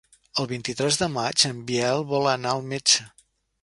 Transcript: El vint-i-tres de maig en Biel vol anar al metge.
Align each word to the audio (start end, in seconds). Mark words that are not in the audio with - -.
El 0.43 0.47
vint-i-tres 0.51 0.97
de 1.03 1.11
maig 1.17 1.47
en 1.51 1.61
Biel 1.69 2.05
vol 2.15 2.35
anar 2.37 2.57
al 2.59 2.69
metge. 2.75 3.11